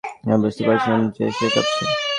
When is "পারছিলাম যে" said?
0.67-1.23